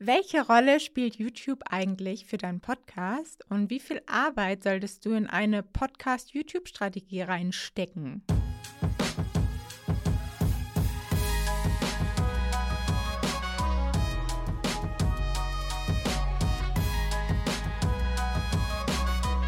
Welche 0.00 0.46
Rolle 0.46 0.78
spielt 0.78 1.16
YouTube 1.16 1.64
eigentlich 1.68 2.24
für 2.24 2.36
deinen 2.36 2.60
Podcast 2.60 3.44
und 3.50 3.68
wie 3.68 3.80
viel 3.80 4.00
Arbeit 4.06 4.62
solltest 4.62 5.04
du 5.04 5.10
in 5.10 5.26
eine 5.26 5.64
Podcast-YouTube-Strategie 5.64 7.22
reinstecken? 7.22 8.22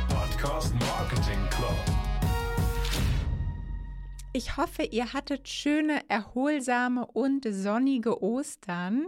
Podcast 0.09 0.75
Marketing 0.75 1.49
Club. 1.51 1.77
Ich 4.33 4.57
hoffe, 4.57 4.83
ihr 4.83 5.13
hattet 5.13 5.49
schöne, 5.49 6.01
erholsame 6.09 7.07
und 7.07 7.47
sonnige 7.49 8.21
Ostern. 8.21 9.07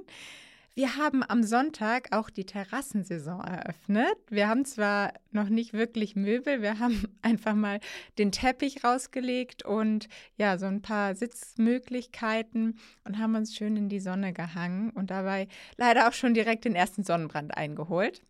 Wir 0.74 0.96
haben 0.96 1.22
am 1.22 1.42
Sonntag 1.42 2.08
auch 2.12 2.30
die 2.30 2.46
Terrassensaison 2.46 3.42
eröffnet. 3.42 4.16
Wir 4.30 4.48
haben 4.48 4.64
zwar 4.64 5.12
noch 5.30 5.50
nicht 5.50 5.74
wirklich 5.74 6.16
Möbel, 6.16 6.62
wir 6.62 6.78
haben 6.78 7.14
einfach 7.22 7.54
mal 7.54 7.78
den 8.16 8.32
Teppich 8.32 8.82
rausgelegt 8.82 9.66
und 9.66 10.08
ja, 10.36 10.56
so 10.56 10.64
ein 10.64 10.80
paar 10.80 11.14
Sitzmöglichkeiten 11.14 12.78
und 13.04 13.18
haben 13.18 13.34
uns 13.34 13.54
schön 13.54 13.76
in 13.76 13.90
die 13.90 14.00
Sonne 14.00 14.32
gehangen 14.32 14.90
und 14.90 15.10
dabei 15.10 15.46
leider 15.76 16.08
auch 16.08 16.14
schon 16.14 16.32
direkt 16.32 16.64
den 16.64 16.74
ersten 16.74 17.04
Sonnenbrand 17.04 17.54
eingeholt. 17.54 18.22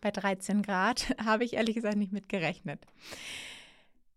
Bei 0.00 0.10
13 0.10 0.62
Grad 0.62 1.14
habe 1.24 1.44
ich 1.44 1.54
ehrlich 1.54 1.76
gesagt 1.76 1.96
nicht 1.96 2.12
mit 2.12 2.28
gerechnet. 2.28 2.84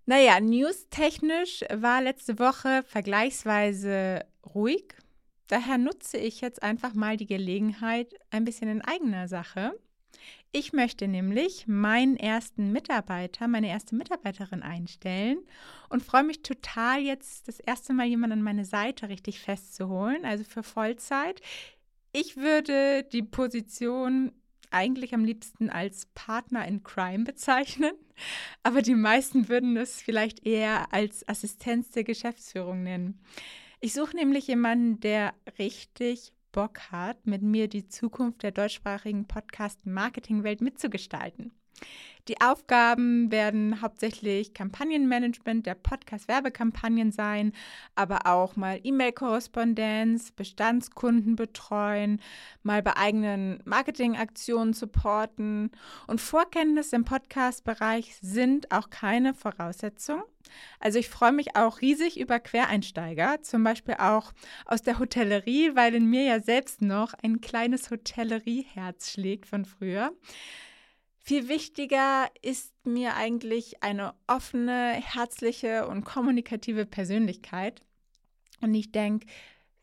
Naja, 0.07 0.39
newstechnisch 0.39 1.63
war 1.71 2.01
letzte 2.01 2.39
Woche 2.39 2.81
vergleichsweise 2.87 4.25
ruhig. 4.55 4.95
Daher 5.47 5.77
nutze 5.77 6.17
ich 6.17 6.41
jetzt 6.41 6.63
einfach 6.63 6.93
mal 6.93 7.17
die 7.17 7.27
Gelegenheit 7.27 8.13
ein 8.31 8.45
bisschen 8.45 8.69
in 8.69 8.81
eigener 8.81 9.27
Sache. 9.27 9.79
Ich 10.51 10.71
möchte 10.71 11.07
nämlich 11.07 11.67
meinen 11.67 12.15
ersten 12.15 12.71
Mitarbeiter, 12.71 13.47
meine 13.47 13.67
erste 13.67 13.93
Mitarbeiterin 13.93 14.63
einstellen 14.63 15.39
und 15.89 16.01
freue 16.01 16.23
mich 16.23 16.43
total, 16.43 17.01
jetzt 17.01 17.47
das 17.47 17.59
erste 17.59 17.93
Mal 17.93 18.05
jemanden 18.05 18.39
an 18.39 18.43
meine 18.43 18.65
Seite 18.65 19.09
richtig 19.09 19.41
festzuholen, 19.41 20.23
also 20.23 20.45
für 20.45 20.63
Vollzeit. 20.63 21.41
Ich 22.13 22.37
würde 22.37 23.03
die 23.03 23.23
Position 23.23 24.31
eigentlich 24.71 25.13
am 25.13 25.25
liebsten 25.25 25.69
als 25.69 26.07
Partner 26.15 26.65
in 26.65 26.83
Crime 26.83 27.25
bezeichnen, 27.25 27.93
aber 28.63 28.81
die 28.81 28.95
meisten 28.95 29.49
würden 29.49 29.75
es 29.75 30.01
vielleicht 30.01 30.45
eher 30.45 30.93
als 30.93 31.27
Assistenz 31.27 31.91
der 31.91 32.05
Geschäftsführung 32.05 32.83
nennen. 32.83 33.19
Ich 33.79 33.93
suche 33.93 34.15
nämlich 34.15 34.47
jemanden, 34.47 34.99
der 34.99 35.33
richtig 35.59 36.33
Bock 36.51 36.79
hat, 36.91 37.27
mit 37.27 37.41
mir 37.41 37.67
die 37.67 37.87
Zukunft 37.87 38.43
der 38.43 38.51
deutschsprachigen 38.51 39.27
Podcast-Marketing-Welt 39.27 40.61
mitzugestalten. 40.61 41.51
Die 42.27 42.41
Aufgaben 42.41 43.29
werden 43.31 43.81
hauptsächlich 43.81 44.53
Kampagnenmanagement 44.55 45.65
der 45.65 45.75
Podcast-Werbekampagnen 45.75 47.11
sein, 47.11 47.51
aber 47.93 48.25
auch 48.25 48.55
mal 48.55 48.79
E-Mail-Korrespondenz, 48.81 50.31
Bestandskunden 50.31 51.35
betreuen, 51.35 52.19
mal 52.63 52.81
bei 52.81 52.97
eigenen 52.97 53.61
Marketingaktionen 53.65 54.73
supporten. 54.73 55.71
Und 56.07 56.19
Vorkenntnisse 56.19 56.95
im 56.95 57.05
Podcast-Bereich 57.05 58.15
sind 58.21 58.71
auch 58.71 58.89
keine 58.89 59.35
Voraussetzung. 59.35 60.23
Also 60.79 60.99
ich 60.99 61.09
freue 61.09 61.31
mich 61.31 61.55
auch 61.55 61.81
riesig 61.81 62.19
über 62.19 62.39
Quereinsteiger, 62.39 63.41
zum 63.41 63.63
Beispiel 63.63 63.95
auch 63.95 64.33
aus 64.65 64.81
der 64.81 64.99
Hotellerie, 64.99 65.75
weil 65.75 65.95
in 65.95 66.09
mir 66.09 66.23
ja 66.23 66.39
selbst 66.39 66.81
noch 66.81 67.13
ein 67.23 67.41
kleines 67.41 67.89
Hotellerieherz 67.91 69.11
schlägt 69.11 69.45
von 69.45 69.65
früher. 69.65 70.11
Viel 71.19 71.47
wichtiger 71.47 72.29
ist 72.43 72.71
mir 72.85 73.15
eigentlich 73.15 73.81
eine 73.81 74.13
offene, 74.27 74.91
herzliche 74.93 75.87
und 75.87 76.05
kommunikative 76.05 76.85
Persönlichkeit. 76.85 77.81
Und 78.61 78.75
ich 78.75 78.91
denke, 78.91 79.25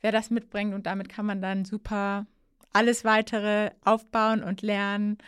wer 0.01 0.13
das 0.13 0.31
mitbringt 0.31 0.75
und 0.75 0.87
damit 0.87 1.09
kann 1.09 1.27
man 1.27 1.43
dann 1.43 1.65
super 1.65 2.27
alles 2.73 3.05
weitere 3.05 3.71
aufbauen 3.85 4.43
und 4.43 4.63
lernen. 4.63 5.19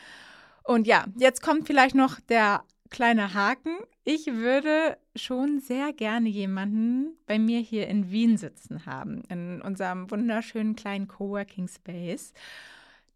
Und 0.63 0.87
ja, 0.87 1.07
jetzt 1.17 1.43
kommt 1.43 1.67
vielleicht 1.67 1.95
noch 1.95 2.21
der 2.21 2.65
kleine 2.91 3.35
Haken. 3.35 3.77
Ich 4.05 4.27
würde 4.27 4.99
schon 5.17 5.61
sehr 5.61 5.93
gerne 5.93 6.29
jemanden 6.29 7.17
bei 7.27 7.39
mir 7.39 7.61
hier 7.61 7.89
in 7.89 8.11
Wien 8.11 8.37
sitzen 8.37 8.85
haben, 8.85 9.23
in 9.31 9.63
unserem 9.63 10.11
wunderschönen 10.11 10.77
kleinen 10.77 11.09
Coworking 11.09 11.69
Space 11.69 12.35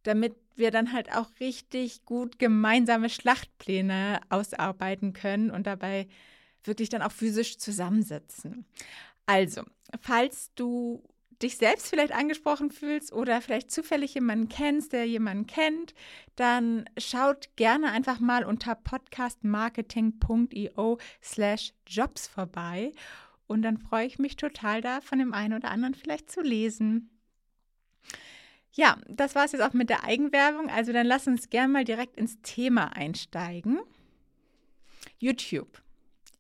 damit 0.09 0.37
wir 0.57 0.71
dann 0.71 0.93
halt 0.93 1.15
auch 1.15 1.29
richtig 1.39 2.05
gut 2.05 2.39
gemeinsame 2.39 3.11
Schlachtpläne 3.11 4.21
ausarbeiten 4.31 5.13
können 5.13 5.51
und 5.51 5.67
dabei 5.67 6.09
wirklich 6.65 6.89
dann 6.89 7.03
auch 7.03 7.13
physisch 7.13 7.59
zusammensitzen. 7.59 8.65
Also, 9.27 9.63
falls 10.01 10.53
du 10.55 11.03
dich 11.43 11.57
selbst 11.57 11.89
vielleicht 11.89 12.13
angesprochen 12.13 12.71
fühlst 12.71 13.13
oder 13.13 13.41
vielleicht 13.41 13.71
zufällig 13.71 14.15
jemanden 14.15 14.49
kennst, 14.49 14.93
der 14.93 15.07
jemanden 15.07 15.47
kennt, 15.47 15.95
dann 16.37 16.85
schaut 16.99 17.57
gerne 17.57 17.93
einfach 17.93 18.21
mal 18.21 18.45
unter 18.45 18.75
podcastmarketing.io 18.75 20.99
slash 21.23 21.73
jobs 21.87 22.27
vorbei 22.27 22.93
und 23.47 23.63
dann 23.63 23.79
freue 23.79 24.07
ich 24.07 24.19
mich 24.19 24.37
total 24.37 24.81
da, 24.81 25.01
von 25.01 25.19
dem 25.19 25.33
einen 25.33 25.55
oder 25.55 25.71
anderen 25.71 25.95
vielleicht 25.95 26.31
zu 26.31 26.43
lesen. 26.43 27.11
Ja, 28.73 28.99
das 29.09 29.35
war 29.35 29.45
es 29.45 29.53
jetzt 29.53 29.63
auch 29.63 29.73
mit 29.73 29.91
der 29.91 30.05
Eigenwerbung. 30.05 30.71
Also 30.71 30.93
dann 30.93 31.07
lass 31.07 31.27
uns 31.27 31.51
gerne 31.51 31.73
mal 31.73 31.85
direkt 31.85 32.17
ins 32.17 32.41
Thema 32.43 32.95
einsteigen. 32.95 33.81
YouTube. 35.19 35.83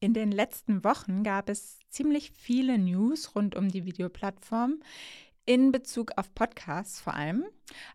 In 0.00 0.14
den 0.14 0.30
letzten 0.30 0.84
Wochen 0.84 1.24
gab 1.24 1.48
es 1.48 1.78
ziemlich 1.90 2.30
viele 2.30 2.78
News 2.78 3.34
rund 3.34 3.56
um 3.56 3.68
die 3.68 3.84
Videoplattform 3.84 4.80
in 5.44 5.72
Bezug 5.72 6.12
auf 6.16 6.32
Podcasts 6.34 7.00
vor 7.00 7.14
allem. 7.14 7.44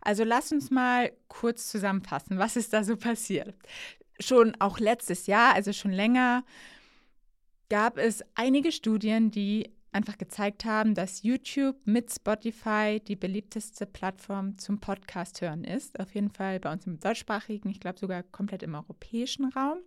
Also 0.02 0.22
lass 0.24 0.52
uns 0.52 0.70
mal 0.70 1.12
kurz 1.28 1.70
zusammenfassen, 1.70 2.38
was 2.38 2.56
ist 2.56 2.72
da 2.72 2.84
so 2.84 2.96
passiert. 2.96 3.54
Schon 4.20 4.54
auch 4.58 4.78
letztes 4.78 5.26
Jahr, 5.26 5.54
also 5.54 5.72
schon 5.72 5.92
länger, 5.92 6.44
gab 7.70 7.96
es 7.96 8.22
einige 8.34 8.70
Studien, 8.70 9.30
die 9.30 9.70
einfach 9.92 10.18
gezeigt 10.18 10.64
haben, 10.64 10.94
dass 10.94 11.22
YouTube 11.22 11.76
mit 11.86 12.12
Spotify 12.12 13.00
die 13.00 13.16
beliebteste 13.16 13.86
Plattform 13.86 14.58
zum 14.58 14.80
Podcast 14.80 15.40
hören 15.40 15.64
ist. 15.64 15.98
Auf 16.00 16.14
jeden 16.14 16.30
Fall 16.30 16.60
bei 16.60 16.70
uns 16.70 16.86
im 16.86 17.00
deutschsprachigen, 17.00 17.70
ich 17.70 17.80
glaube 17.80 17.98
sogar 17.98 18.24
komplett 18.24 18.62
im 18.62 18.74
europäischen 18.74 19.46
Raum. 19.52 19.78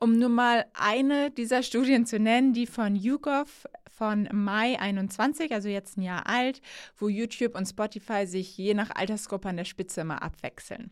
Um 0.00 0.18
nur 0.18 0.30
mal 0.30 0.64
eine 0.72 1.30
dieser 1.30 1.62
Studien 1.62 2.06
zu 2.06 2.18
nennen, 2.18 2.54
die 2.54 2.66
von 2.66 2.96
YouGov 2.96 3.66
von 3.86 4.30
Mai 4.32 4.80
21, 4.80 5.52
also 5.52 5.68
jetzt 5.68 5.98
ein 5.98 6.02
Jahr 6.02 6.26
alt, 6.26 6.62
wo 6.96 7.08
YouTube 7.08 7.54
und 7.54 7.66
Spotify 7.66 8.26
sich 8.26 8.56
je 8.56 8.72
nach 8.72 8.90
Altersgruppe 8.94 9.50
an 9.50 9.58
der 9.58 9.66
Spitze 9.66 10.00
immer 10.00 10.22
abwechseln. 10.22 10.90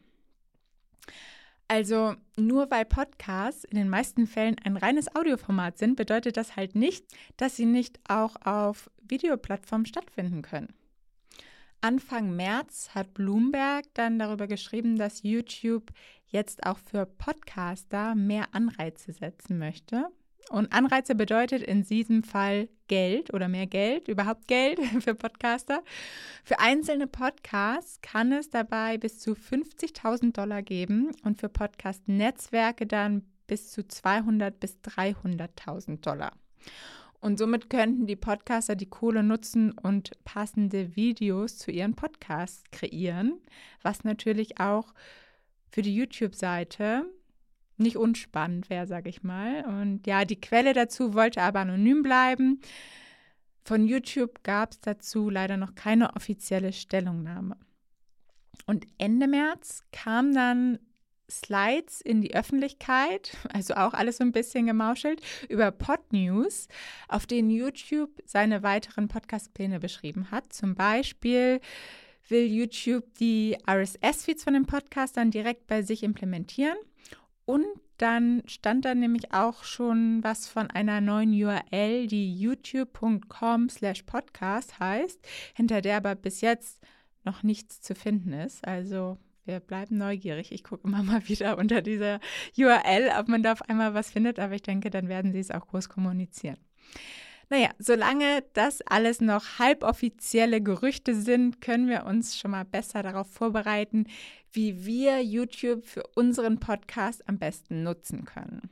Also 1.69 2.17
nur 2.37 2.71
weil 2.71 2.85
Podcasts 2.85 3.65
in 3.65 3.79
den 3.79 3.89
meisten 3.89 4.27
Fällen 4.27 4.57
ein 4.63 4.77
reines 4.77 5.15
Audioformat 5.15 5.79
sind, 5.79 5.97
bedeutet 5.97 6.37
das 6.37 6.57
halt 6.57 6.75
nicht, 6.75 7.07
dass 7.39 7.57
sie 7.57 7.67
nicht 7.67 7.99
auch 8.09 8.37
auf 8.45 8.91
Videoplattformen 9.01 9.87
stattfinden 9.87 10.43
können. 10.43 10.75
Anfang 11.81 12.35
März 12.35 12.91
hat 12.95 13.15
Bloomberg 13.15 13.85
dann 13.95 14.19
darüber 14.19 14.49
geschrieben, 14.49 14.99
dass 14.99 15.23
YouTube 15.23 15.93
jetzt 16.29 16.65
auch 16.67 16.79
für 16.79 17.07
Podcaster 17.07 18.15
mehr 18.15 18.47
Anreize 18.53 19.13
setzen 19.13 19.59
möchte. 19.59 20.07
Und 20.51 20.73
Anreize 20.73 21.15
bedeutet 21.15 21.63
in 21.63 21.83
diesem 21.85 22.23
Fall 22.23 22.69
Geld 22.87 23.35
oder 23.35 23.49
mehr 23.49 23.67
Geld, 23.67 24.09
überhaupt 24.09 24.49
Geld 24.49 24.79
für 25.01 25.15
Podcaster. 25.15 25.83
Für 26.43 26.59
einzelne 26.59 27.07
Podcasts 27.07 28.01
kann 28.01 28.33
es 28.33 28.49
dabei 28.49 28.97
bis 28.97 29.19
zu 29.19 29.33
50.000 29.33 30.33
Dollar 30.33 30.63
geben 30.63 31.11
und 31.23 31.39
für 31.39 31.51
Podcast-Netzwerke 31.51 32.87
dann 32.87 33.27
bis 33.47 33.71
zu 33.71 33.87
200 33.87 34.59
bis 34.59 34.79
300.000 34.85 36.01
Dollar. 36.01 36.33
Und 37.21 37.39
somit 37.39 37.69
könnten 37.69 38.07
die 38.07 38.17
Podcaster 38.17 38.77
die 38.77 38.89
Kohle 38.89 39.23
nutzen 39.23 39.73
und 39.73 40.13
passende 40.25 40.95
Videos 40.95 41.59
zu 41.59 41.73
ihren 41.73 41.95
Podcasts 41.95 42.63
kreieren, 42.71 43.41
was 43.83 44.05
natürlich 44.05 44.61
auch 44.61 44.95
für 45.71 45.83
die 45.83 45.95
YouTube-Seite 45.95 47.05
nicht 47.77 47.97
unspannend 47.97 48.71
wäre, 48.71 48.87
sage 48.87 49.09
ich 49.09 49.23
mal. 49.23 49.65
Und 49.65 50.07
ja, 50.07 50.25
die 50.25 50.41
Quelle 50.41 50.73
dazu 50.73 51.15
wollte 51.15 51.43
aber 51.43 51.61
anonym 51.61 52.03
bleiben. 52.03 52.61
Von 53.65 53.87
YouTube 53.87 54.43
gab 54.43 54.73
es 54.73 54.81
dazu 54.81 55.31
leider 55.31 55.57
noch 55.57 55.75
keine 55.75 56.17
offizielle 56.17 56.73
Stellungnahme. 56.73 57.57
Und 58.67 58.87
Ende 58.99 59.29
März 59.29 59.85
kam 59.93 60.35
dann 60.35 60.79
Slides 61.31 62.01
in 62.01 62.23
die 62.23 62.35
Öffentlichkeit, 62.35 63.37
also 63.53 63.75
auch 63.75 63.93
alles 63.93 64.17
so 64.17 64.25
ein 64.25 64.33
bisschen 64.33 64.67
gemauschelt, 64.67 65.21
über 65.49 65.71
Podnews, 65.71 66.69
auf 67.09 67.27
denen 67.27 67.51
YouTube 67.51 68.11
seine 68.25 68.63
weiteren 68.63 69.09
Podcast-Pläne 69.09 69.81
beschrieben 69.81 70.31
hat. 70.31 70.53
Zum 70.53 70.75
Beispiel 70.75 71.61
will 72.29 72.47
YouTube 72.47 73.15
die 73.19 73.57
RSS-Feeds 73.69 74.45
von 74.45 74.55
dem 74.55 74.67
Podcast 74.67 75.17
dann 75.17 75.31
direkt 75.31 75.67
bei 75.67 75.83
sich 75.83 76.03
implementieren. 76.03 76.77
Und 77.45 77.67
dann 77.97 78.43
stand 78.47 78.85
da 78.85 78.95
nämlich 78.95 79.33
auch 79.33 79.65
schon 79.65 80.23
was 80.23 80.47
von 80.47 80.71
einer 80.71 81.01
neuen 81.01 81.33
URL, 81.33 82.07
die 82.07 82.39
youtube.com 82.39 83.69
slash 83.69 84.03
podcast 84.05 84.79
heißt, 84.79 85.19
hinter 85.55 85.81
der 85.81 85.97
aber 85.97 86.15
bis 86.15 86.41
jetzt 86.41 86.81
noch 87.25 87.43
nichts 87.43 87.81
zu 87.81 87.95
finden 87.95 88.33
ist. 88.33 88.67
Also 88.67 89.19
wir 89.45 89.61
bleiben 89.61 89.99
neugierig. 89.99 90.53
Ich 90.53 90.63
gucke 90.63 90.87
immer 90.87 91.03
mal 91.05 91.27
wieder 91.29 91.59
unter 91.59 91.83
dieser 91.83 92.21
URL, 92.57 93.11
ob 93.19 93.29
man 93.29 93.43
da 93.43 93.53
auf 93.53 93.63
einmal 93.63 93.95
was 93.95 94.11
findet, 94.11 94.39
aber 94.39 94.55
ich 94.55 94.63
denke, 94.63 94.91
dann 94.91 95.09
werden 95.09 95.33
sie 95.33 95.41
es 95.41 95.51
auch 95.51 95.67
groß 95.67 95.89
kommunizieren. 95.89 96.59
Naja, 97.51 97.71
solange 97.79 98.45
das 98.53 98.83
alles 98.83 99.21
noch 99.21 99.59
halboffizielle 99.59 100.61
Gerüchte 100.61 101.15
sind, 101.15 101.61
können 101.63 101.89
wir 101.89 102.05
uns 102.05 102.39
schon 102.39 102.51
mal 102.51 102.65
besser 102.65 103.03
darauf 103.03 103.31
vorbereiten, 103.31 104.07
wie 104.53 104.85
wir 104.85 105.23
YouTube 105.23 105.87
für 105.87 106.03
unseren 106.15 106.61
Podcast 106.61 107.27
am 107.27 107.39
besten 107.39 107.83
nutzen 107.83 108.27
können. 108.27 108.69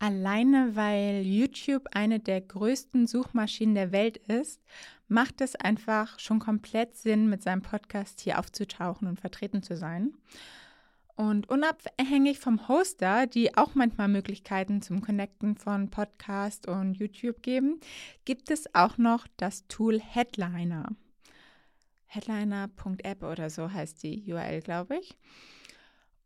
Alleine 0.00 0.76
weil 0.76 1.22
YouTube 1.22 1.88
eine 1.92 2.20
der 2.20 2.40
größten 2.40 3.06
Suchmaschinen 3.06 3.74
der 3.74 3.90
Welt 3.90 4.16
ist, 4.16 4.62
macht 5.08 5.40
es 5.40 5.56
einfach 5.56 6.18
schon 6.20 6.38
komplett 6.38 6.96
Sinn, 6.96 7.28
mit 7.28 7.42
seinem 7.42 7.62
Podcast 7.62 8.20
hier 8.20 8.38
aufzutauchen 8.38 9.08
und 9.08 9.20
vertreten 9.20 9.62
zu 9.62 9.76
sein. 9.76 10.12
Und 11.18 11.48
unabhängig 11.48 12.38
vom 12.38 12.68
Hoster, 12.68 13.26
die 13.26 13.56
auch 13.56 13.74
manchmal 13.74 14.06
Möglichkeiten 14.06 14.82
zum 14.82 15.00
Connecten 15.00 15.56
von 15.56 15.90
Podcast 15.90 16.68
und 16.68 16.94
YouTube 16.94 17.42
geben, 17.42 17.80
gibt 18.24 18.52
es 18.52 18.72
auch 18.72 18.98
noch 18.98 19.26
das 19.36 19.66
Tool 19.66 19.98
Headliner. 20.00 20.90
Headliner.app 22.06 23.24
oder 23.24 23.50
so 23.50 23.72
heißt 23.72 24.00
die 24.04 24.32
URL, 24.32 24.60
glaube 24.60 24.98
ich. 24.98 25.16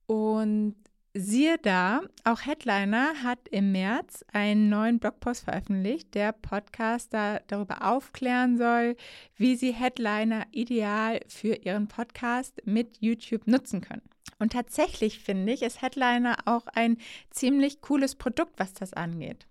Und 0.04 0.76
siehe 1.14 1.56
da, 1.56 2.02
auch 2.24 2.44
Headliner 2.44 3.14
hat 3.22 3.48
im 3.48 3.72
März 3.72 4.26
einen 4.30 4.68
neuen 4.68 4.98
Blogpost 4.98 5.44
veröffentlicht, 5.44 6.14
der 6.14 6.32
Podcaster 6.32 7.40
darüber 7.46 7.90
aufklären 7.90 8.58
soll, 8.58 8.96
wie 9.36 9.56
sie 9.56 9.72
Headliner 9.72 10.44
ideal 10.50 11.20
für 11.28 11.54
ihren 11.54 11.88
Podcast 11.88 12.60
mit 12.66 12.98
YouTube 13.00 13.46
nutzen 13.46 13.80
können. 13.80 14.11
Und 14.42 14.54
tatsächlich 14.54 15.20
finde 15.20 15.52
ich, 15.52 15.62
ist 15.62 15.82
Headliner 15.82 16.34
auch 16.46 16.66
ein 16.74 16.98
ziemlich 17.30 17.80
cooles 17.80 18.16
Produkt, 18.16 18.58
was 18.58 18.74
das 18.74 18.92
angeht. 18.92 19.46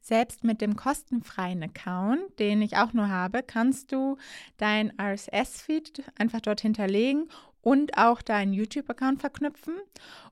Selbst 0.00 0.44
mit 0.44 0.60
dem 0.60 0.76
kostenfreien 0.76 1.60
Account, 1.64 2.38
den 2.38 2.62
ich 2.62 2.76
auch 2.76 2.92
nur 2.92 3.08
habe, 3.08 3.42
kannst 3.42 3.90
du 3.90 4.16
dein 4.56 4.92
RSS-Feed 4.96 6.04
einfach 6.20 6.40
dort 6.40 6.60
hinterlegen 6.60 7.28
und 7.62 7.98
auch 7.98 8.22
deinen 8.22 8.52
YouTube-Account 8.52 9.18
verknüpfen 9.18 9.74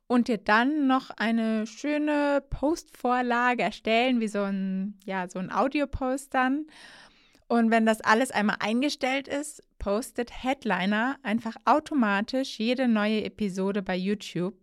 und 0.07 0.29
dir 0.29 0.39
dann 0.39 0.87
noch 0.87 1.11
eine 1.11 1.67
schöne 1.67 2.45
Postvorlage 2.49 3.65
erstellen, 3.65 4.21
wie 4.21 4.29
so 4.29 4.43
ein, 4.43 5.01
ja, 5.05 5.29
so 5.29 5.41
ein 5.41 5.51
Audio-Post 5.51 6.33
dann. 6.33 6.67
Und 7.49 7.73
wenn 7.73 7.87
das 7.87 8.03
alles 8.03 8.31
einmal 8.31 8.59
eingestellt 8.61 9.27
ist, 9.27 9.65
postet 9.87 10.43
Headliner 10.43 11.17
einfach 11.23 11.55
automatisch 11.65 12.59
jede 12.59 12.89
neue 12.89 13.23
Episode 13.23 13.83
bei 13.83 13.95
YouTube, 13.95 14.57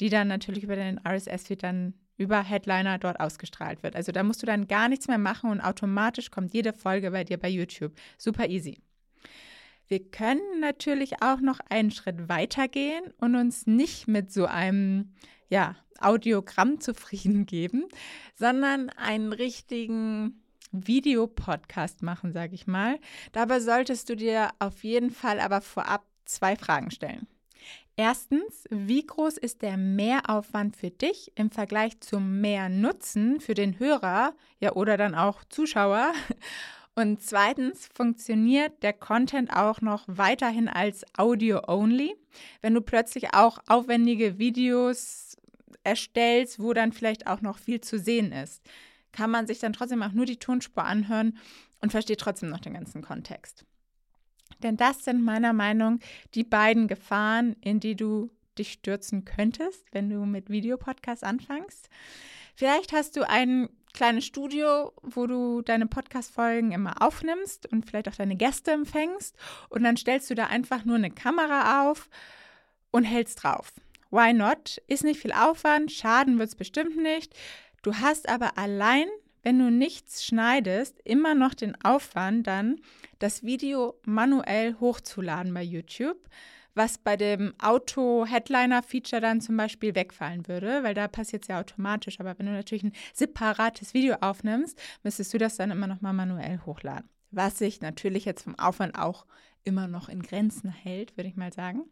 die 0.00 0.08
dann 0.08 0.28
natürlich 0.28 0.64
über 0.64 0.74
den 0.74 0.98
RSS-Feed 1.06 1.62
dann 1.62 1.92
über 2.16 2.42
Headliner 2.42 2.96
dort 2.96 3.20
ausgestrahlt 3.20 3.82
wird. 3.82 3.94
Also 3.94 4.10
da 4.10 4.22
musst 4.22 4.40
du 4.40 4.46
dann 4.46 4.66
gar 4.66 4.88
nichts 4.88 5.06
mehr 5.06 5.18
machen 5.18 5.50
und 5.50 5.60
automatisch 5.60 6.30
kommt 6.30 6.54
jede 6.54 6.72
Folge 6.72 7.10
bei 7.10 7.24
dir 7.24 7.36
bei 7.36 7.50
YouTube. 7.50 7.92
Super 8.16 8.48
easy. 8.48 8.80
Wir 9.86 10.10
können 10.10 10.60
natürlich 10.60 11.20
auch 11.20 11.40
noch 11.40 11.60
einen 11.68 11.90
Schritt 11.90 12.30
weiter 12.30 12.68
gehen 12.68 13.02
und 13.18 13.36
uns 13.36 13.66
nicht 13.66 14.08
mit 14.08 14.32
so 14.32 14.46
einem 14.46 15.12
ja, 15.50 15.76
Audiogramm 16.00 16.80
zufrieden 16.80 17.44
geben, 17.44 17.84
sondern 18.34 18.88
einen 18.88 19.34
richtigen 19.34 20.40
Videopodcast 20.72 22.02
machen, 22.02 22.32
sage 22.32 22.54
ich 22.54 22.66
mal. 22.66 22.98
Dabei 23.32 23.60
solltest 23.60 24.08
du 24.08 24.16
dir 24.16 24.50
auf 24.58 24.84
jeden 24.84 25.10
Fall 25.10 25.40
aber 25.40 25.60
vorab 25.60 26.04
zwei 26.24 26.56
Fragen 26.56 26.90
stellen. 26.90 27.26
Erstens, 27.96 28.64
wie 28.70 29.04
groß 29.04 29.38
ist 29.38 29.62
der 29.62 29.76
Mehraufwand 29.76 30.76
für 30.76 30.90
dich 30.90 31.32
im 31.34 31.50
Vergleich 31.50 31.98
zum 31.98 32.40
Mehrnutzen 32.40 33.40
für 33.40 33.54
den 33.54 33.80
Hörer, 33.80 34.34
ja 34.60 34.72
oder 34.74 34.96
dann 34.96 35.14
auch 35.16 35.42
Zuschauer? 35.48 36.12
Und 36.94 37.22
zweitens, 37.22 37.88
funktioniert 37.94 38.82
der 38.82 38.92
Content 38.92 39.52
auch 39.54 39.80
noch 39.80 40.02
weiterhin 40.08 40.68
als 40.68 41.04
Audio-only, 41.16 42.16
wenn 42.60 42.74
du 42.74 42.80
plötzlich 42.80 43.34
auch 43.34 43.58
aufwendige 43.68 44.38
Videos 44.38 45.36
erstellst, 45.84 46.60
wo 46.60 46.72
dann 46.72 46.92
vielleicht 46.92 47.28
auch 47.28 47.40
noch 47.40 47.58
viel 47.58 47.80
zu 47.80 48.00
sehen 48.00 48.32
ist? 48.32 48.62
Kann 49.12 49.30
man 49.30 49.46
sich 49.46 49.58
dann 49.58 49.72
trotzdem 49.72 50.02
auch 50.02 50.12
nur 50.12 50.26
die 50.26 50.38
Tonspur 50.38 50.84
anhören 50.84 51.38
und 51.80 51.90
versteht 51.92 52.20
trotzdem 52.20 52.50
noch 52.50 52.60
den 52.60 52.74
ganzen 52.74 53.02
Kontext. 53.02 53.64
Denn 54.62 54.76
das 54.76 55.04
sind 55.04 55.22
meiner 55.22 55.52
Meinung 55.52 55.94
nach 55.94 56.06
die 56.34 56.44
beiden 56.44 56.88
Gefahren, 56.88 57.56
in 57.60 57.80
die 57.80 57.94
du 57.94 58.30
dich 58.58 58.72
stürzen 58.72 59.24
könntest, 59.24 59.84
wenn 59.92 60.10
du 60.10 60.24
mit 60.26 60.50
Videopodcasts 60.50 61.22
anfängst. 61.22 61.88
Vielleicht 62.54 62.92
hast 62.92 63.16
du 63.16 63.28
ein 63.28 63.68
kleines 63.92 64.26
Studio, 64.26 64.92
wo 65.02 65.26
du 65.26 65.62
deine 65.62 65.86
Podcast-Folgen 65.86 66.72
immer 66.72 67.00
aufnimmst 67.00 67.70
und 67.70 67.86
vielleicht 67.86 68.08
auch 68.08 68.16
deine 68.16 68.36
Gäste 68.36 68.72
empfängst 68.72 69.36
und 69.68 69.84
dann 69.84 69.96
stellst 69.96 70.28
du 70.30 70.34
da 70.34 70.46
einfach 70.46 70.84
nur 70.84 70.96
eine 70.96 71.10
Kamera 71.10 71.88
auf 71.88 72.08
und 72.90 73.04
hältst 73.04 73.42
drauf. 73.44 73.72
Why 74.10 74.32
not? 74.32 74.78
Ist 74.86 75.04
nicht 75.04 75.20
viel 75.20 75.32
Aufwand, 75.32 75.92
schaden 75.92 76.38
wird 76.38 76.48
es 76.48 76.56
bestimmt 76.56 76.96
nicht. 76.96 77.34
Du 77.82 77.94
hast 77.94 78.28
aber 78.28 78.58
allein, 78.58 79.06
wenn 79.42 79.58
du 79.58 79.70
nichts 79.70 80.24
schneidest, 80.24 80.98
immer 81.04 81.34
noch 81.34 81.54
den 81.54 81.76
Aufwand, 81.84 82.46
dann 82.46 82.80
das 83.18 83.42
Video 83.44 83.94
manuell 84.04 84.74
hochzuladen 84.80 85.54
bei 85.54 85.62
YouTube, 85.62 86.18
was 86.74 86.98
bei 86.98 87.16
dem 87.16 87.54
Auto-Headliner-Feature 87.60 89.20
dann 89.20 89.40
zum 89.40 89.56
Beispiel 89.56 89.94
wegfallen 89.94 90.46
würde, 90.48 90.82
weil 90.82 90.94
da 90.94 91.08
passiert 91.08 91.42
es 91.42 91.48
ja 91.48 91.60
automatisch. 91.60 92.20
Aber 92.20 92.38
wenn 92.38 92.46
du 92.46 92.52
natürlich 92.52 92.84
ein 92.84 92.92
separates 93.14 93.94
Video 93.94 94.16
aufnimmst, 94.20 94.78
müsstest 95.02 95.32
du 95.34 95.38
das 95.38 95.56
dann 95.56 95.70
immer 95.70 95.86
noch 95.86 96.00
mal 96.00 96.12
manuell 96.12 96.60
hochladen. 96.66 97.08
Was 97.30 97.58
sich 97.58 97.80
natürlich 97.80 98.24
jetzt 98.24 98.42
vom 98.42 98.58
Aufwand 98.58 98.98
auch 98.98 99.26
immer 99.64 99.86
noch 99.86 100.08
in 100.08 100.22
Grenzen 100.22 100.70
hält, 100.70 101.16
würde 101.16 101.28
ich 101.28 101.36
mal 101.36 101.52
sagen. 101.52 101.84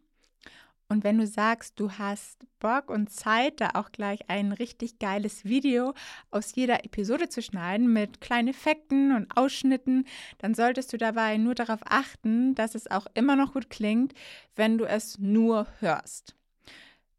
Und 0.88 1.02
wenn 1.02 1.19
du 1.19 1.26
sagst, 1.26 1.81
du 1.81 1.90
hast 1.93 2.46
Bock 2.60 2.90
und 2.90 3.10
Zeit, 3.10 3.60
da 3.60 3.70
auch 3.74 3.90
gleich 3.90 4.28
ein 4.28 4.52
richtig 4.52 5.00
geiles 5.00 5.44
Video 5.44 5.94
aus 6.31 6.55
jeder 6.55 6.84
Episode 6.84 7.28
zu 7.28 7.43
schneiden 7.43 7.93
mit 7.93 8.20
kleinen 8.20 8.48
Effekten 8.48 9.14
und 9.14 9.36
Ausschnitten, 9.36 10.05
dann 10.38 10.55
solltest 10.55 10.93
du 10.93 10.96
dabei 10.96 11.38
nur 11.38 11.56
darauf 11.56 11.81
achten, 11.84 12.55
dass 12.55 12.76
es 12.76 12.88
auch 12.88 13.06
immer 13.14 13.34
noch 13.34 13.55
gut 13.55 13.69
klingt, 13.69 14.14
wenn 14.55 14.78
du 14.78 14.84
es 14.84 15.19
nur 15.19 15.66
hörst. 15.81 16.36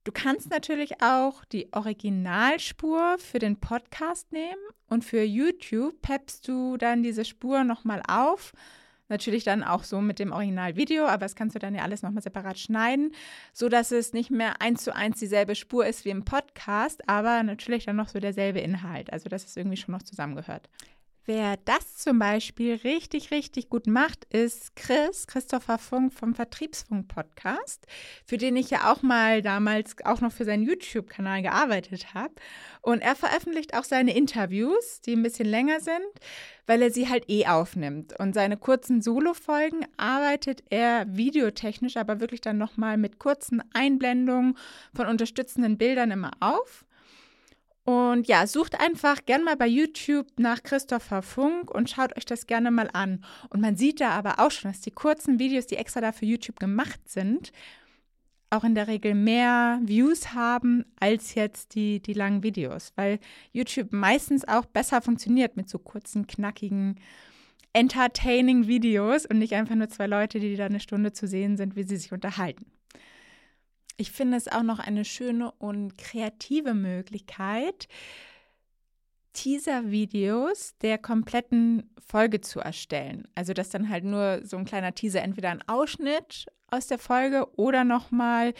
Du 0.05 0.13
kannst 0.13 0.49
natürlich 0.49 1.01
auch 1.01 1.43
die 1.43 1.73
Originalspur 1.73 3.17
für 3.17 3.39
den 3.39 3.59
Podcast 3.59 4.31
nehmen 4.31 4.61
und 4.87 5.03
für 5.03 5.21
YouTube 5.21 6.01
peppst 6.01 6.47
du 6.47 6.77
dann 6.77 7.03
diese 7.03 7.25
Spur 7.25 7.65
nochmal 7.65 8.01
auf 8.07 8.53
Natürlich 9.09 9.43
dann 9.43 9.63
auch 9.63 9.83
so 9.83 10.01
mit 10.01 10.19
dem 10.19 10.31
Originalvideo, 10.31 11.05
aber 11.05 11.19
das 11.25 11.35
kannst 11.35 11.55
du 11.55 11.59
dann 11.59 11.75
ja 11.75 11.83
alles 11.83 12.01
nochmal 12.01 12.23
separat 12.23 12.59
schneiden, 12.59 13.13
sodass 13.53 13.91
es 13.91 14.13
nicht 14.13 14.31
mehr 14.31 14.61
eins 14.61 14.83
zu 14.83 14.95
eins 14.95 15.19
dieselbe 15.19 15.55
Spur 15.55 15.85
ist 15.85 16.03
wie 16.05 16.09
im 16.09 16.25
Podcast, 16.25 17.07
aber 17.07 17.43
natürlich 17.43 17.85
dann 17.85 17.95
noch 17.95 18.09
so 18.09 18.19
derselbe 18.19 18.59
Inhalt. 18.59 19.11
Also 19.13 19.29
dass 19.29 19.45
es 19.45 19.55
irgendwie 19.55 19.77
schon 19.77 19.93
noch 19.93 20.03
zusammengehört. 20.03 20.69
Wer 21.29 21.57
das 21.65 21.97
zum 21.97 22.19
Beispiel 22.19 22.75
richtig, 22.75 23.31
richtig 23.31 23.67
gut 23.67 23.85
macht, 23.85 24.23
ist 24.33 24.77
Chris, 24.77 25.27
Christopher 25.27 25.77
Funk 25.77 26.13
vom 26.13 26.33
Vertriebsfunk-Podcast, 26.33 27.85
für 28.25 28.37
den 28.37 28.55
ich 28.55 28.69
ja 28.69 28.89
auch 28.93 29.01
mal 29.01 29.41
damals 29.41 29.97
auch 30.05 30.21
noch 30.21 30.31
für 30.31 30.45
seinen 30.45 30.63
YouTube-Kanal 30.63 31.41
gearbeitet 31.41 32.13
habe. 32.13 32.33
Und 32.81 33.01
er 33.01 33.13
veröffentlicht 33.13 33.73
auch 33.73 33.83
seine 33.83 34.15
Interviews, 34.15 35.01
die 35.01 35.17
ein 35.17 35.23
bisschen 35.23 35.49
länger 35.49 35.81
sind, 35.81 35.99
weil 36.65 36.81
er 36.81 36.91
sie 36.91 37.09
halt 37.09 37.29
eh 37.29 37.45
aufnimmt. 37.45 38.17
Und 38.17 38.33
seine 38.33 38.55
kurzen 38.55 39.01
Solo-Folgen 39.01 39.85
arbeitet 39.97 40.63
er 40.69 41.05
videotechnisch, 41.09 41.97
aber 41.97 42.21
wirklich 42.21 42.39
dann 42.39 42.57
nochmal 42.57 42.95
mit 42.95 43.19
kurzen 43.19 43.61
Einblendungen 43.73 44.57
von 44.95 45.07
unterstützenden 45.07 45.77
Bildern 45.77 46.11
immer 46.11 46.31
auf. 46.39 46.85
Und 47.87 48.27
ja, 48.27 48.45
sucht 48.47 48.81
einfach 48.81 49.25
gern 49.25 49.45
mal 49.45 49.55
bei 49.55 49.65
YouTube 49.65 50.27
nach 50.35 50.61
Christopher 50.61 51.21
Funk 51.21 51.71
und 51.73 51.89
schaut 51.89 52.17
euch 52.17 52.25
das 52.25 52.45
gerne 52.45 52.69
mal 52.69 52.89
an. 52.91 53.23
Und 53.49 53.61
man 53.61 53.77
sieht 53.77 54.01
da 54.01 54.09
aber 54.09 54.41
auch 54.41 54.51
schon, 54.51 54.73
dass 54.73 54.81
die 54.81 54.91
kurzen 54.91 55.39
Videos, 55.39 55.67
die 55.67 55.77
extra 55.77 56.01
da 56.01 56.11
für 56.11 56.25
YouTube 56.25 56.59
gemacht 56.59 56.99
sind, 57.07 57.53
auch 58.49 58.65
in 58.65 58.75
der 58.75 58.89
Regel 58.89 59.15
mehr 59.15 59.79
Views 59.83 60.33
haben 60.33 60.83
als 60.99 61.33
jetzt 61.35 61.75
die, 61.75 62.01
die 62.01 62.11
langen 62.11 62.43
Videos, 62.43 62.91
weil 62.97 63.19
YouTube 63.53 63.93
meistens 63.93 64.45
auch 64.45 64.65
besser 64.65 65.01
funktioniert 65.01 65.55
mit 65.55 65.69
so 65.69 65.79
kurzen, 65.79 66.27
knackigen 66.27 66.99
entertaining 67.71 68.67
Videos 68.67 69.25
und 69.25 69.39
nicht 69.39 69.53
einfach 69.53 69.75
nur 69.75 69.87
zwei 69.87 70.07
Leute, 70.07 70.41
die 70.41 70.57
da 70.57 70.65
eine 70.65 70.81
Stunde 70.81 71.13
zu 71.13 71.25
sehen 71.25 71.55
sind, 71.55 71.77
wie 71.77 71.83
sie 71.83 71.95
sich 71.95 72.11
unterhalten. 72.11 72.65
Ich 73.97 74.11
finde 74.11 74.37
es 74.37 74.47
auch 74.47 74.63
noch 74.63 74.79
eine 74.79 75.03
schöne 75.03 75.51
und 75.53 75.97
kreative 75.97 76.75
Möglichkeit, 76.75 77.87
Teaser-Videos 79.33 80.77
der 80.81 80.97
kompletten 80.97 81.89
Folge 81.99 82.41
zu 82.41 82.59
erstellen. 82.59 83.27
Also 83.35 83.53
dass 83.53 83.69
dann 83.69 83.89
halt 83.89 84.03
nur 84.03 84.41
so 84.43 84.57
ein 84.57 84.65
kleiner 84.65 84.93
Teaser, 84.93 85.21
entweder 85.21 85.49
ein 85.49 85.67
Ausschnitt 85.67 86.45
aus 86.69 86.87
der 86.87 86.99
Folge 86.99 87.47
oder 87.55 87.83
nochmal 87.83 88.53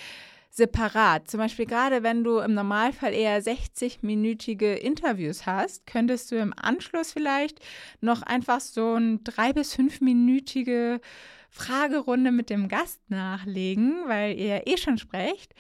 separat. 0.50 1.30
Zum 1.30 1.40
Beispiel 1.40 1.66
gerade 1.66 2.04
wenn 2.04 2.24
du 2.24 2.40
im 2.40 2.54
Normalfall 2.54 3.14
eher 3.14 3.42
60-minütige 3.42 4.74
Interviews 4.74 5.46
hast, 5.46 5.86
könntest 5.86 6.32
du 6.32 6.36
im 6.38 6.54
Anschluss 6.56 7.12
vielleicht 7.12 7.60
noch 8.02 8.22
einfach 8.22 8.60
so 8.60 8.96
ein 8.96 9.24
drei- 9.24 9.54
bis 9.54 9.74
fünfminütige 9.74 11.00
Fragerunde 11.50 12.32
mit 12.32 12.50
dem 12.50 12.68
Gast 12.68 13.00
nachlegen, 13.10 13.96
weil 14.08 14.38
ihr 14.38 14.68
eh 14.68 14.78
schon 14.78 14.98
sprecht. 14.98 15.54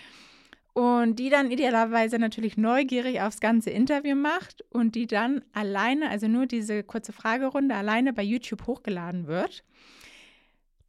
Und 0.74 1.18
die 1.18 1.32
dann 1.32 1.50
idealerweise 1.50 2.20
natürlich 2.20 2.56
neugierig 2.56 3.22
aufs 3.22 3.40
ganze 3.40 3.72
Interview 3.72 4.16
macht 4.16 4.64
und 4.70 4.94
die 4.94 5.08
dann 5.08 5.42
alleine, 5.52 6.10
also 6.10 6.28
nur 6.28 6.46
diese 6.46 6.84
kurze 6.84 7.14
Fragerunde 7.14 7.74
alleine 7.74 8.14
bei 8.14 8.22
YouTube 8.22 8.68
hochgeladen 8.68 9.26
wird. 9.26 9.64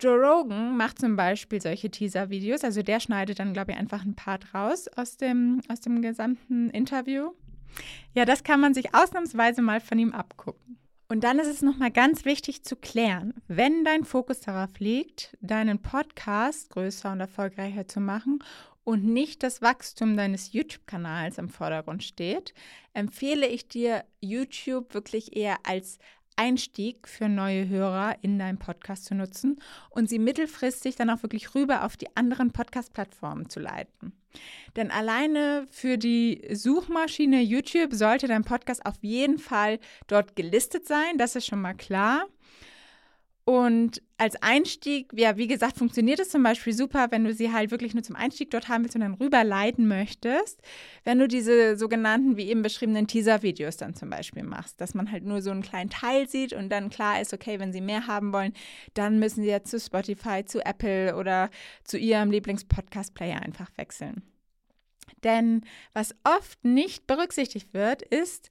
Joe 0.00 0.16
Rogan 0.16 0.76
macht 0.76 1.00
zum 1.00 1.16
Beispiel 1.16 1.60
solche 1.60 1.90
Teaser-Videos, 1.90 2.62
also 2.62 2.82
der 2.82 3.00
schneidet 3.00 3.40
dann, 3.40 3.52
glaube 3.52 3.72
ich, 3.72 3.78
einfach 3.78 4.04
ein 4.04 4.14
Part 4.14 4.54
raus 4.54 4.86
aus 4.96 5.16
dem, 5.16 5.60
aus 5.68 5.80
dem 5.80 6.02
gesamten 6.02 6.70
Interview. 6.70 7.32
Ja, 8.14 8.24
das 8.24 8.44
kann 8.44 8.60
man 8.60 8.74
sich 8.74 8.94
ausnahmsweise 8.94 9.62
mal 9.62 9.80
von 9.80 9.98
ihm 9.98 10.12
abgucken. 10.12 10.78
Und 11.08 11.24
dann 11.24 11.38
ist 11.38 11.48
es 11.48 11.62
nochmal 11.62 11.90
ganz 11.90 12.26
wichtig 12.26 12.64
zu 12.64 12.76
klären, 12.76 13.32
wenn 13.48 13.82
dein 13.84 14.04
Fokus 14.04 14.40
darauf 14.40 14.78
liegt, 14.78 15.36
deinen 15.40 15.80
Podcast 15.80 16.68
größer 16.70 17.10
und 17.10 17.20
erfolgreicher 17.20 17.88
zu 17.88 17.98
machen 17.98 18.40
und 18.84 19.04
nicht 19.04 19.42
das 19.42 19.62
Wachstum 19.62 20.16
deines 20.16 20.52
YouTube-Kanals 20.52 21.38
im 21.38 21.48
Vordergrund 21.48 22.02
steht, 22.04 22.52
empfehle 22.92 23.46
ich 23.46 23.68
dir 23.68 24.04
YouTube 24.20 24.92
wirklich 24.92 25.34
eher 25.34 25.58
als 25.64 25.98
Einstieg 26.38 27.08
für 27.08 27.28
neue 27.28 27.68
Hörer 27.68 28.16
in 28.22 28.38
deinem 28.38 28.58
Podcast 28.58 29.04
zu 29.04 29.14
nutzen 29.14 29.60
und 29.90 30.08
sie 30.08 30.18
mittelfristig 30.18 30.96
dann 30.96 31.10
auch 31.10 31.22
wirklich 31.22 31.54
rüber 31.54 31.84
auf 31.84 31.96
die 31.96 32.14
anderen 32.16 32.52
Podcast-Plattformen 32.52 33.50
zu 33.50 33.60
leiten. 33.60 34.12
Denn 34.76 34.90
alleine 34.90 35.66
für 35.70 35.98
die 35.98 36.46
Suchmaschine 36.52 37.40
YouTube 37.40 37.92
sollte 37.92 38.28
dein 38.28 38.44
Podcast 38.44 38.86
auf 38.86 38.96
jeden 39.00 39.38
Fall 39.38 39.80
dort 40.06 40.36
gelistet 40.36 40.86
sein, 40.86 41.18
das 41.18 41.34
ist 41.34 41.46
schon 41.46 41.60
mal 41.60 41.74
klar. 41.74 42.26
Und 43.48 44.02
als 44.18 44.36
Einstieg, 44.42 45.10
ja, 45.16 45.38
wie 45.38 45.46
gesagt, 45.46 45.78
funktioniert 45.78 46.20
es 46.20 46.28
zum 46.28 46.42
Beispiel 46.42 46.74
super, 46.74 47.06
wenn 47.08 47.24
du 47.24 47.32
sie 47.32 47.50
halt 47.50 47.70
wirklich 47.70 47.94
nur 47.94 48.02
zum 48.02 48.14
Einstieg 48.14 48.50
dort 48.50 48.68
haben 48.68 48.82
willst 48.82 48.94
und 48.94 49.00
dann 49.00 49.14
rüberleiten 49.14 49.88
möchtest. 49.88 50.60
Wenn 51.02 51.18
du 51.18 51.26
diese 51.26 51.74
sogenannten, 51.74 52.36
wie 52.36 52.50
eben 52.50 52.60
beschriebenen 52.60 53.06
Teaser-Videos 53.06 53.78
dann 53.78 53.94
zum 53.94 54.10
Beispiel 54.10 54.42
machst, 54.42 54.82
dass 54.82 54.92
man 54.92 55.10
halt 55.10 55.24
nur 55.24 55.40
so 55.40 55.50
einen 55.50 55.62
kleinen 55.62 55.88
Teil 55.88 56.28
sieht 56.28 56.52
und 56.52 56.68
dann 56.68 56.90
klar 56.90 57.22
ist, 57.22 57.32
okay, 57.32 57.58
wenn 57.58 57.72
sie 57.72 57.80
mehr 57.80 58.06
haben 58.06 58.34
wollen, 58.34 58.52
dann 58.92 59.18
müssen 59.18 59.42
sie 59.42 59.48
jetzt 59.48 59.70
zu 59.70 59.80
Spotify, 59.80 60.44
zu 60.44 60.62
Apple 60.62 61.16
oder 61.16 61.48
zu 61.84 61.96
ihrem 61.96 62.30
Lieblings-Podcast-Player 62.30 63.40
einfach 63.40 63.70
wechseln. 63.78 64.24
Denn 65.24 65.62
was 65.94 66.14
oft 66.24 66.62
nicht 66.66 67.06
berücksichtigt 67.06 67.72
wird, 67.72 68.02
ist, 68.02 68.50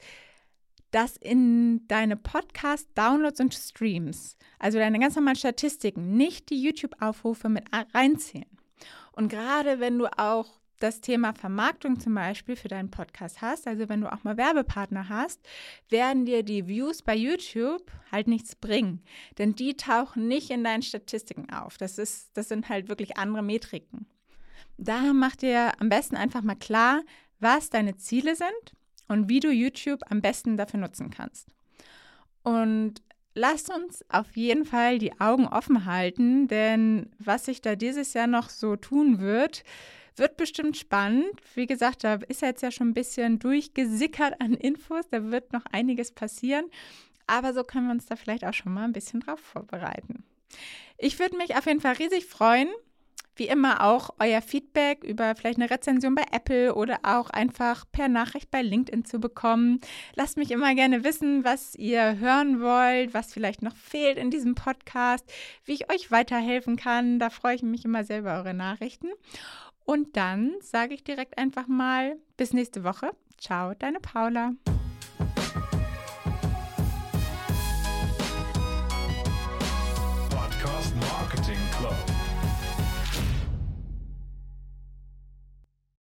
dass 0.92 1.18
in 1.18 1.88
deine 1.88 2.16
Podcast-Downloads 2.16 3.40
und 3.40 3.54
Streams, 3.54 4.38
also 4.60 4.78
deine 4.78 5.00
ganz 5.00 5.16
normalen 5.16 5.36
Statistiken, 5.36 6.16
nicht 6.16 6.50
die 6.50 6.62
YouTube-Aufrufe 6.62 7.50
mit 7.50 7.66
reinzählen. 7.94 8.46
Und 9.12 9.30
gerade 9.30 9.80
wenn 9.80 9.98
du 9.98 10.08
auch 10.18 10.60
das 10.80 11.02
Thema 11.02 11.34
Vermarktung 11.34 12.00
zum 12.00 12.14
Beispiel 12.14 12.56
für 12.56 12.68
deinen 12.68 12.92
Podcast 12.92 13.42
hast, 13.42 13.68
also 13.68 13.90
wenn 13.90 14.02
du 14.02 14.12
auch 14.12 14.24
mal 14.24 14.38
Werbepartner 14.38 15.10
hast, 15.10 15.42
werden 15.90 16.26
dir 16.26 16.44
die 16.44 16.68
Views 16.68 17.02
bei 17.02 17.16
YouTube 17.16 17.92
halt 18.12 18.28
nichts 18.28 18.56
bringen. 18.56 19.02
Denn 19.38 19.56
die 19.56 19.76
tauchen 19.76 20.28
nicht 20.28 20.52
in 20.52 20.64
deinen 20.64 20.84
Statistiken 20.84 21.52
auf. 21.52 21.78
Das, 21.78 21.98
ist, 21.98 22.38
das 22.38 22.50
sind 22.50 22.70
halt 22.70 22.90
wirklich 22.90 23.18
andere 23.18 23.44
Metriken. 23.44 24.06
Daher 24.78 25.14
mach 25.14 25.36
dir 25.36 25.72
am 25.82 25.90
besten 25.90 26.16
einfach 26.16 26.44
mal 26.44 26.56
klar, 26.56 27.02
was 27.40 27.70
deine 27.70 27.98
Ziele 27.98 28.36
sind 28.36 28.78
und 29.08 29.30
wie 29.30 29.40
du 29.40 29.52
YouTube 29.52 30.02
am 30.10 30.22
besten 30.22 30.58
dafür 30.58 30.80
nutzen 30.80 31.10
kannst. 31.10 31.48
Und 32.44 33.02
lasst 33.36 33.70
uns 33.70 34.04
auf 34.10 34.36
jeden 34.36 34.66
Fall 34.66 35.00
die 35.00 35.20
Augen 35.20 35.48
offen 35.48 35.86
halten, 35.86 36.48
denn 36.48 37.10
was 37.20 37.46
sich 37.46 37.62
da 37.62 37.76
dieses 37.76 38.14
Jahr 38.14 38.28
noch 38.28 38.50
so 38.50 38.76
tun 38.76 39.20
wird, 39.20 39.64
wird 40.16 40.38
bestimmt 40.38 40.78
spannend. 40.78 41.32
Wie 41.54 41.68
gesagt, 41.68 42.04
da 42.04 42.16
ist 42.28 42.42
jetzt 42.42 42.64
ja 42.64 42.72
schon 42.72 42.90
ein 42.90 42.94
bisschen 42.94 43.40
durchgesickert 43.40 44.42
an 44.42 44.54
Infos, 44.54 45.08
da 45.10 45.32
wird 45.32 45.54
noch 45.54 45.66
einiges 45.72 46.12
passieren, 46.12 46.66
aber 47.28 47.54
so 47.54 47.64
können 47.64 47.88
wir 47.88 47.94
uns 47.94 48.06
da 48.06 48.16
vielleicht 48.16 48.46
auch 48.46 48.54
schon 48.54 48.74
mal 48.74 48.86
ein 48.86 48.94
bisschen 48.94 49.20
drauf 49.20 49.40
vorbereiten. 49.40 50.24
Ich 50.98 51.20
würde 51.20 51.38
mich 51.38 51.56
auf 51.56 51.66
jeden 51.68 51.82
Fall 51.82 51.94
riesig 51.94 52.26
freuen, 52.26 52.70
wie 53.38 53.48
immer 53.48 53.84
auch 53.84 54.12
euer 54.20 54.42
Feedback 54.42 55.04
über 55.04 55.36
vielleicht 55.36 55.60
eine 55.60 55.70
Rezension 55.70 56.16
bei 56.16 56.24
Apple 56.32 56.76
oder 56.76 57.00
auch 57.04 57.30
einfach 57.30 57.86
per 57.92 58.08
Nachricht 58.08 58.52
bei 58.52 58.62
LinkedIn 58.62 59.06
zu 59.06 59.20
bekommen. 59.20 59.80
Lasst 60.16 60.38
mich 60.38 60.52
immer 60.52 60.76
gerne 60.76 61.04
wissen, 61.04 61.44
was 61.44 61.76
ihr 61.76 62.20
hören 62.20 62.62
wollt, 62.62 63.14
was 63.14 63.34
vielleicht 63.34 63.62
noch 63.62 63.76
fehlt 63.76 64.18
in 64.18 64.32
diesem 64.32 64.56
Podcast, 64.56 65.26
wie 65.66 65.74
ich 65.74 65.92
euch 65.92 66.12
weiterhelfen 66.12 66.76
kann. 66.76 67.20
Da 67.20 67.30
freue 67.30 67.56
ich 67.56 67.64
mich 67.64 67.86
immer 67.86 68.04
sehr 68.04 68.20
über 68.20 68.36
eure 68.38 68.54
Nachrichten. 68.54 69.08
Und 69.86 70.18
dann 70.18 70.54
sage 70.62 70.94
ich 70.94 71.04
direkt 71.04 71.38
einfach 71.38 71.68
mal 71.68 72.18
bis 72.36 72.54
nächste 72.54 72.84
Woche. 72.84 73.12
Ciao, 73.38 73.74
deine 73.74 74.00
Paula. 74.00 74.52